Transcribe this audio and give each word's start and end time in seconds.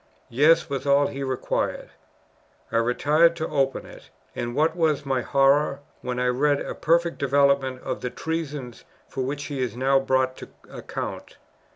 Yes! 0.31 0.67
was 0.67 0.87
all 0.87 1.05
he 1.05 1.21
required. 1.21 1.89
I 2.71 2.77
retired 2.77 3.35
to 3.35 3.47
open 3.47 3.85
it; 3.85 4.09
and 4.35 4.55
what 4.55 4.75
was 4.75 5.05
my 5.05 5.21
horror, 5.21 5.81
when 6.01 6.17
I 6.19 6.25
read 6.25 6.59
a 6.59 6.73
perfect 6.73 7.19
development 7.19 7.83
of 7.83 8.01
the 8.01 8.09
treasons 8.09 8.83
for 9.07 9.21
which 9.23 9.43
he 9.43 9.61
is 9.61 9.77
now 9.77 9.99
brought 9.99 10.35
to 10.37 10.49
account! 10.71 11.37